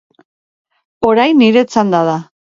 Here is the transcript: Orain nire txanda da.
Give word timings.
Orain 1.09 1.37
nire 1.41 1.63
txanda 1.75 2.01
da. 2.09 2.17